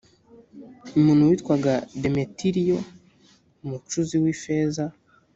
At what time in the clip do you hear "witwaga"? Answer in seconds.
1.29-1.73